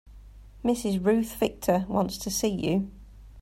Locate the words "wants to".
1.87-2.31